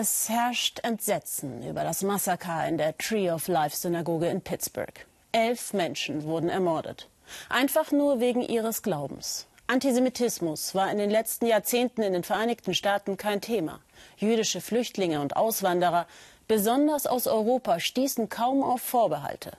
[0.00, 4.94] Es herrscht Entsetzen über das Massaker in der Tree of Life Synagoge in Pittsburgh.
[5.32, 7.08] Elf Menschen wurden ermordet.
[7.48, 9.48] Einfach nur wegen ihres Glaubens.
[9.66, 13.80] Antisemitismus war in den letzten Jahrzehnten in den Vereinigten Staaten kein Thema.
[14.18, 16.06] Jüdische Flüchtlinge und Auswanderer,
[16.46, 19.50] besonders aus Europa, stießen kaum auf Vorbehalte.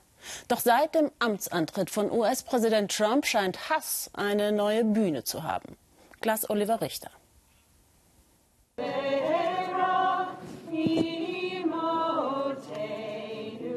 [0.47, 5.75] Doch seit dem Amtsantritt von US-Präsident Trump scheint Hass eine neue Bühne zu haben.
[6.21, 7.11] Glas Oliver Richter.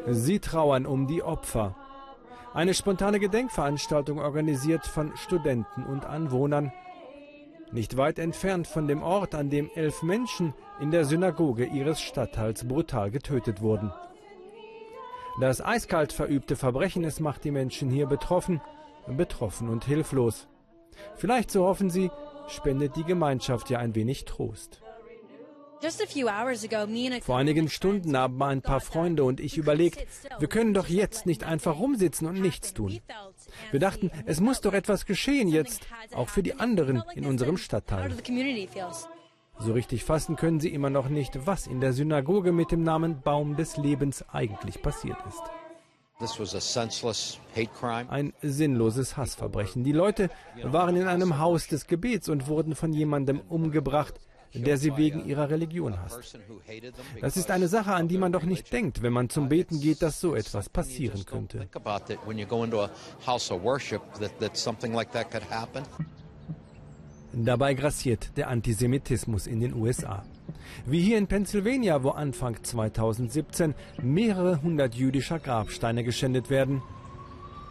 [0.09, 1.75] Sie trauern um die Opfer.
[2.55, 6.73] Eine spontane Gedenkveranstaltung organisiert von Studenten und Anwohnern.
[7.73, 12.69] Nicht weit entfernt von dem Ort, an dem elf Menschen in der Synagoge ihres Stadtteils
[12.69, 13.91] brutal getötet wurden.
[15.41, 18.61] Das eiskalt verübte Verbrechen, es macht die Menschen hier betroffen,
[19.07, 20.47] betroffen und hilflos.
[21.17, 22.11] Vielleicht, so hoffen sie,
[22.49, 24.83] spendet die Gemeinschaft ja ein wenig Trost.
[27.23, 30.07] Vor einigen Stunden haben ein paar Freunde und ich überlegt,
[30.39, 33.01] wir können doch jetzt nicht einfach rumsitzen und nichts tun.
[33.73, 35.83] Wir dachten, es muss doch etwas geschehen jetzt,
[36.15, 38.15] auch für die anderen in unserem Stadtteil.
[39.59, 43.21] So richtig fassen können sie immer noch nicht, was in der Synagoge mit dem Namen
[43.21, 45.43] Baum des Lebens eigentlich passiert ist.
[48.09, 49.83] Ein sinnloses Hassverbrechen.
[49.83, 50.31] Die Leute
[50.63, 54.21] waren in einem Haus des Gebets und wurden von jemandem umgebracht,
[54.55, 56.39] der sie wegen ihrer Religion hasst.
[57.21, 60.03] Das ist eine Sache, an die man doch nicht denkt, wenn man zum Beten geht,
[60.03, 61.69] dass so etwas passieren könnte.
[67.35, 70.23] Dabei grassiert der Antisemitismus in den USA.
[70.85, 76.83] Wie hier in Pennsylvania, wo Anfang 2017 mehrere hundert jüdischer Grabsteine geschändet werden,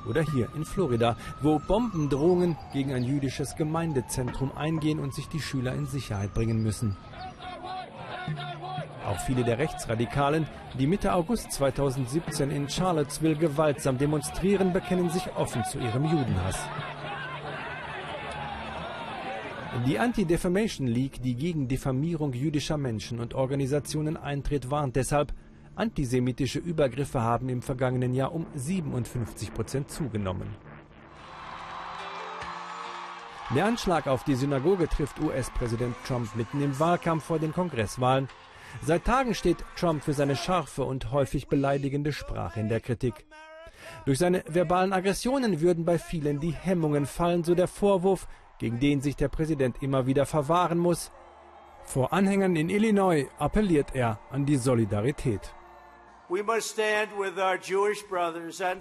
[0.08, 5.74] oder hier in Florida, wo Bombendrohungen gegen ein jüdisches Gemeindezentrum eingehen und sich die Schüler
[5.74, 6.98] in Sicherheit bringen müssen.
[9.08, 15.64] Auch viele der Rechtsradikalen, die Mitte August 2017 in Charlottesville gewaltsam demonstrieren, bekennen sich offen
[15.66, 16.59] zu ihrem Judenhass.
[19.88, 25.34] Die Anti-Defamation League, die gegen Diffamierung jüdischer Menschen und Organisationen eintritt, warnt deshalb,
[25.81, 30.47] Antisemitische Übergriffe haben im vergangenen Jahr um 57 Prozent zugenommen.
[33.56, 38.30] Der Anschlag auf die Synagoge trifft US-Präsident Trump mitten im Wahlkampf vor den Kongresswahlen.
[38.84, 43.25] Seit Tagen steht Trump für seine scharfe und häufig beleidigende Sprache in der Kritik.
[44.06, 48.28] Durch seine verbalen Aggressionen würden bei vielen die Hemmungen fallen, so der Vorwurf,
[48.59, 51.12] gegen den sich der Präsident immer wieder verwahren muss.
[51.86, 55.56] Vor Anhängern in Illinois appelliert er an die Solidarität.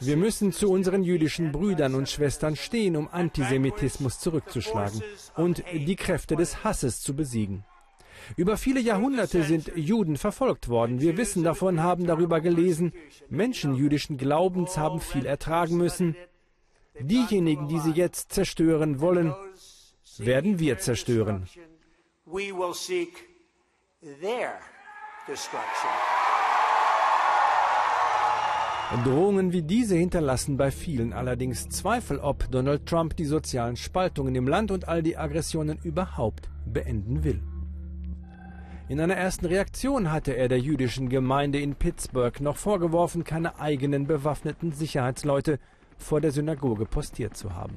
[0.01, 5.03] Wir müssen zu unseren jüdischen Brüdern und Schwestern stehen, um Antisemitismus zurückzuschlagen
[5.35, 7.65] und die Kräfte des Hasses zu besiegen.
[8.37, 11.01] Über viele Jahrhunderte sind Juden verfolgt worden.
[11.01, 12.93] Wir wissen davon, haben darüber gelesen.
[13.29, 16.15] Menschen jüdischen Glaubens haben viel ertragen müssen.
[17.01, 19.35] Diejenigen, die sie jetzt zerstören wollen,
[20.19, 21.49] werden wir zerstören.
[28.99, 34.49] Drohungen wie diese hinterlassen bei vielen allerdings Zweifel, ob Donald Trump die sozialen Spaltungen im
[34.49, 37.41] Land und all die Aggressionen überhaupt beenden will.
[38.89, 44.09] In einer ersten Reaktion hatte er der jüdischen Gemeinde in Pittsburgh noch vorgeworfen, keine eigenen
[44.09, 45.61] bewaffneten Sicherheitsleute
[45.97, 47.77] vor der Synagoge postiert zu haben.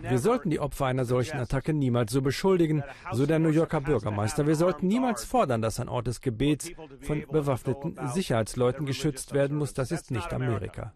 [0.00, 2.82] Wir sollten die Opfer einer solchen Attacke niemals so beschuldigen,
[3.12, 4.46] so der New Yorker Bürgermeister.
[4.46, 9.74] Wir sollten niemals fordern, dass ein Ort des Gebets von bewaffneten Sicherheitsleuten geschützt werden muss.
[9.74, 10.92] Das ist nicht Amerika.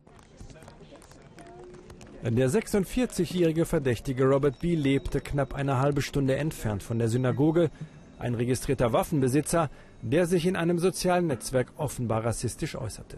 [2.23, 4.75] Der 46-jährige Verdächtige Robert B.
[4.75, 7.71] lebte knapp eine halbe Stunde entfernt von der Synagoge.
[8.19, 9.71] Ein registrierter Waffenbesitzer,
[10.03, 13.17] der sich in einem sozialen Netzwerk offenbar rassistisch äußerte.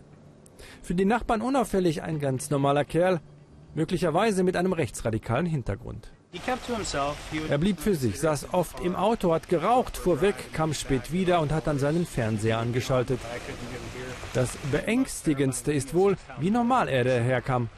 [0.82, 3.20] Für die Nachbarn unauffällig ein ganz normaler Kerl,
[3.74, 6.12] möglicherweise mit einem rechtsradikalen Hintergrund.
[7.48, 11.40] Er blieb für sich, saß oft im Auto, hat geraucht, fuhr weg, kam spät wieder
[11.40, 13.20] und hat dann seinen Fernseher angeschaltet.
[14.32, 17.68] Das Beängstigendste ist wohl, wie normal er daherkam.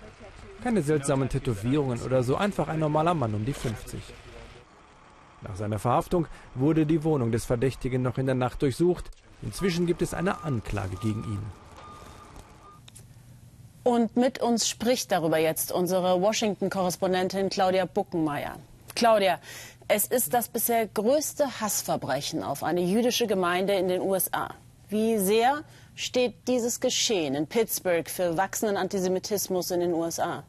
[0.62, 4.00] Keine seltsamen Tätowierungen oder so, einfach ein normaler Mann um die 50.
[5.42, 9.10] Nach seiner Verhaftung wurde die Wohnung des Verdächtigen noch in der Nacht durchsucht.
[9.42, 11.63] Inzwischen gibt es eine Anklage gegen ihn.
[13.84, 18.56] Und mit uns spricht darüber jetzt unsere Washington-Korrespondentin Claudia Buckenmeier.
[18.94, 19.38] Claudia,
[19.88, 24.48] es ist das bisher größte Hassverbrechen auf eine jüdische Gemeinde in den USA.
[24.88, 25.64] Wie sehr
[25.94, 30.44] steht dieses Geschehen in Pittsburgh für wachsenden Antisemitismus in den USA?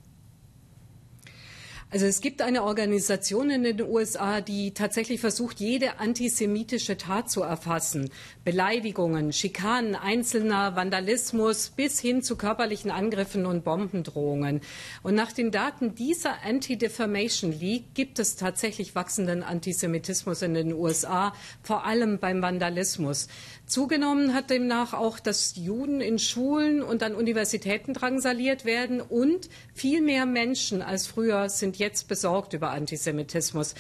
[1.92, 7.44] Also es gibt eine Organisation in den USA, die tatsächlich versucht, jede antisemitische Tat zu
[7.44, 8.10] erfassen.
[8.44, 14.62] Beleidigungen, Schikanen Einzelner, Vandalismus bis hin zu körperlichen Angriffen und Bombendrohungen.
[15.04, 21.34] Und nach den Daten dieser Anti-Defamation League gibt es tatsächlich wachsenden Antisemitismus in den USA,
[21.62, 23.28] vor allem beim Vandalismus.
[23.68, 30.02] Zugenommen hat demnach auch, dass Juden in Schulen und an Universitäten drangsaliert werden und viel
[30.02, 33.76] mehr Menschen als früher sind jetzt besorgt über Antisemitismus.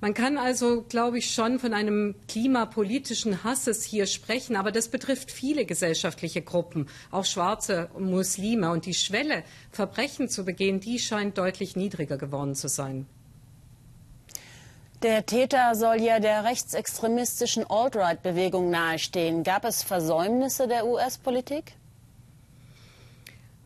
[0.00, 5.30] Man kann also, glaube ich, schon von einem klimapolitischen Hasses hier sprechen, aber das betrifft
[5.30, 8.70] viele gesellschaftliche Gruppen, auch schwarze Muslime.
[8.70, 13.06] Und die Schwelle, Verbrechen zu begehen, die scheint deutlich niedriger geworden zu sein.
[15.02, 19.44] Der Täter soll ja der rechtsextremistischen Alt-Right-Bewegung nahestehen.
[19.44, 21.72] Gab es Versäumnisse der US-Politik?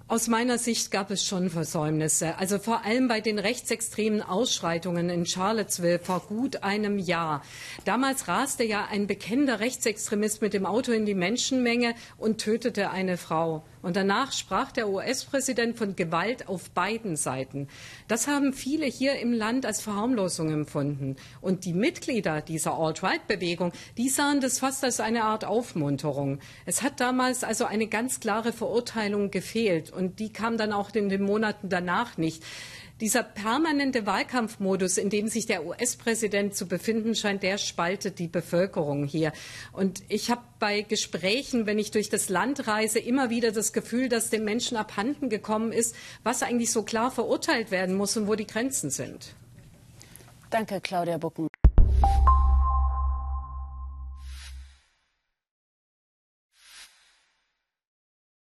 [0.07, 2.37] Aus meiner Sicht gab es schon Versäumnisse.
[2.37, 7.43] Also vor allem bei den rechtsextremen Ausschreitungen in Charlottesville vor gut einem Jahr.
[7.87, 13.17] Damals raste ja ein bekennender Rechtsextremist mit dem Auto in die Menschenmenge und tötete eine
[13.17, 13.65] Frau.
[13.85, 17.69] Und danach sprach der US-Präsident von Gewalt auf beiden Seiten.
[18.09, 21.17] Das haben viele hier im Land als Verharmlosung empfunden.
[21.43, 26.39] Und die Mitglieder dieser Alt-Right-Bewegung, die sahen das fast als eine Art Aufmunterung.
[26.65, 29.91] Es hat damals also eine ganz klare Verurteilung gefehlt.
[29.91, 32.43] Und die kam dann auch in den Monaten danach nicht.
[33.01, 39.05] Dieser permanente Wahlkampfmodus, in dem sich der US-Präsident zu befinden scheint, der spaltet die Bevölkerung
[39.05, 39.33] hier.
[39.73, 44.09] Und ich habe bei Gesprächen, wenn ich durch das Land reise, immer wieder das Gefühl,
[44.09, 48.37] dass den Menschen abhanden gekommen ist, was eigentlich so klar verurteilt werden muss und wo
[48.37, 49.35] die Grenzen sind.
[50.51, 51.49] Danke, Claudia Bucken.